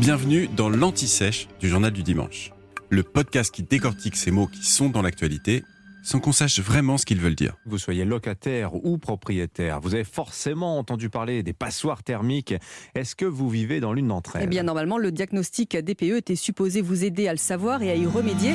[0.00, 2.52] Bienvenue dans l'Anti-Sèche du Journal du Dimanche,
[2.90, 5.64] le podcast qui décortique ces mots qui sont dans l'actualité
[6.02, 7.56] sans qu'on sache vraiment ce qu'ils veulent dire.
[7.64, 12.54] Vous soyez locataire ou propriétaire, vous avez forcément entendu parler des passoires thermiques.
[12.94, 14.44] Est-ce que vous vivez dans l'une d'entre elles?
[14.44, 17.94] Eh bien, normalement, le diagnostic DPE était supposé vous aider à le savoir et à
[17.94, 18.52] y remédier.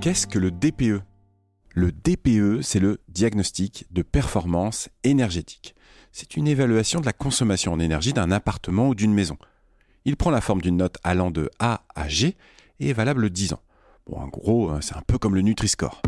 [0.00, 1.02] Qu'est-ce que le DPE
[1.74, 5.74] Le DPE, c'est le diagnostic de performance énergétique.
[6.12, 9.36] C'est une évaluation de la consommation en énergie d'un appartement ou d'une maison.
[10.08, 12.34] Il prend la forme d'une note allant de A à G
[12.80, 13.62] et est valable 10 ans.
[14.06, 16.00] Bon, en gros, hein, c'est un peu comme le Nutri-Score.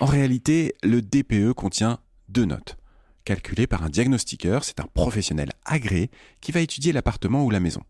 [0.00, 2.76] En réalité, le DPE contient deux notes.
[3.24, 7.84] Calculées par un diagnostiqueur, c'est un professionnel agréé qui va étudier l'appartement ou la maison.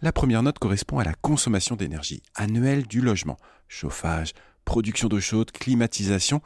[0.00, 3.36] La première note correspond à la consommation d'énergie annuelle du logement.
[3.66, 4.34] Chauffage,
[4.64, 6.40] production d'eau chaude, climatisation.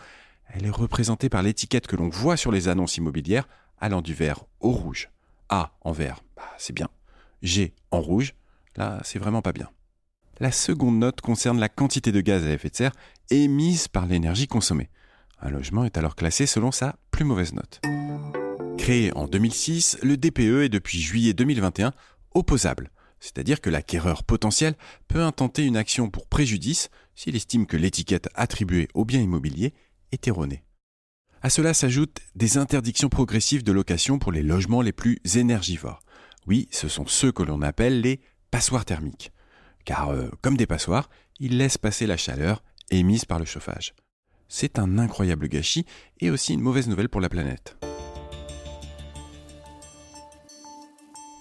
[0.55, 3.47] Elle est représentée par l'étiquette que l'on voit sur les annonces immobilières
[3.79, 5.11] allant du vert au rouge.
[5.51, 6.89] A en vert, bah, c'est bien.
[7.45, 8.35] G en rouge,
[8.77, 9.71] là c'est vraiment pas bien.
[10.41, 12.93] La seconde note concerne la quantité de gaz à effet de serre
[13.31, 14.91] émise par l'énergie consommée.
[15.41, 17.81] Un logement est alors classé selon sa plus mauvaise note.
[18.79, 21.93] Créé en 2006, le DPE est depuis juillet 2021
[22.35, 24.75] opposable, c'est-à-dire que l'acquéreur potentiel
[25.07, 29.75] peut intenter une action pour préjudice s'il estime que l'étiquette attribuée au bien immobilier
[30.13, 30.65] est erronée.
[31.43, 36.01] À cela s'ajoutent des interdictions progressives de location pour les logements les plus énergivores.
[36.47, 39.33] Oui, ce sont ceux que l'on appelle les passoires thermiques.
[39.85, 41.09] Car, euh, comme des passoires,
[41.41, 43.95] ils laissent passer la chaleur émise par le chauffage.
[44.49, 45.87] C'est un incroyable gâchis
[46.21, 47.77] et aussi une mauvaise nouvelle pour la planète.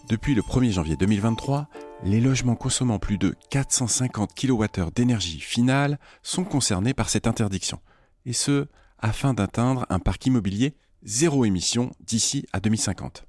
[0.10, 1.70] Depuis le 1er janvier 2023,
[2.04, 7.80] les logements consommant plus de 450 kWh d'énergie finale sont concernés par cette interdiction,
[8.26, 8.68] et ce,
[9.00, 13.26] afin d'atteindre un parc immobilier zéro émission d'ici à 2050.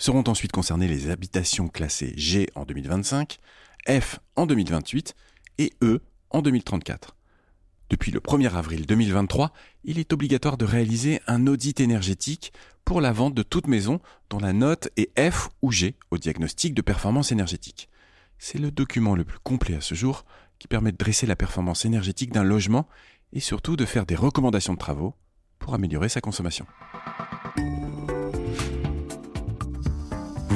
[0.00, 3.38] Seront ensuite concernées les habitations classées G en 2025,
[3.86, 5.14] F en 2028
[5.58, 7.14] et E en 2034.
[7.90, 9.52] Depuis le 1er avril 2023,
[9.84, 12.54] il est obligatoire de réaliser un audit énergétique
[12.86, 16.72] pour la vente de toute maison dont la note est F ou G au diagnostic
[16.72, 17.90] de performance énergétique.
[18.38, 20.24] C'est le document le plus complet à ce jour
[20.58, 22.88] qui permet de dresser la performance énergétique d'un logement
[23.34, 25.14] et surtout de faire des recommandations de travaux
[25.58, 26.64] pour améliorer sa consommation.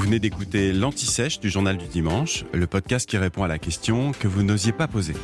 [0.05, 4.29] Venez d'écouter l'Anti-Sèche du Journal du Dimanche, le podcast qui répond à la question que
[4.29, 5.15] vous n'osiez pas poser.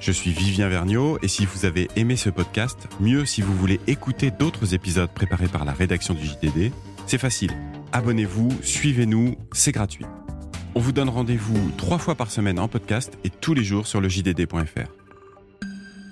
[0.00, 3.80] Je suis Vivien Vergniaud et si vous avez aimé ce podcast, mieux si vous voulez
[3.86, 6.72] écouter d'autres épisodes préparés par la rédaction du JDD,
[7.06, 7.52] c'est facile.
[7.92, 10.06] Abonnez-vous, suivez-nous, c'est gratuit.
[10.74, 14.00] On vous donne rendez-vous trois fois par semaine en podcast et tous les jours sur
[14.00, 14.88] le JDD.fr.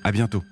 [0.05, 0.43] À bientôt.